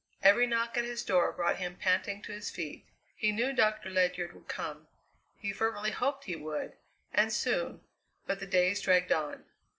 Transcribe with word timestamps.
Every 0.23 0.47
knock 0.47 0.77
at 0.77 0.83
his 0.83 1.03
door 1.05 1.31
brought 1.31 1.57
him 1.57 1.75
panting 1.75 2.23
to 2.23 2.31
his 2.31 2.49
feet. 2.49 2.87
He 3.15 3.31
knew 3.31 3.53
Doctor 3.53 3.87
Ledyard 3.91 4.33
would 4.33 4.47
come; 4.47 4.87
he 5.37 5.53
fervently 5.53 5.91
hoped 5.91 6.23
he 6.23 6.35
would, 6.35 6.73
and 7.13 7.31
soon, 7.31 7.81
but 8.25 8.39
the 8.39 8.47
days 8.47 8.81
dragged 8.81 9.11
on. 9.11 9.45